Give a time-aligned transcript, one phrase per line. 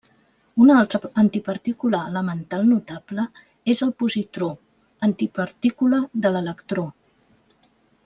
[0.63, 3.27] Una altra antipartícula elemental notable
[3.75, 4.51] és el positró,
[5.11, 6.91] antipartícula de l'electró.